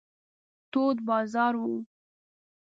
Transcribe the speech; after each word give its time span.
تود 0.71 0.97
بازار 1.07 1.55
و. 1.55 1.83